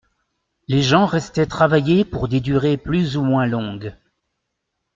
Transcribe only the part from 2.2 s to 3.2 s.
des durées plus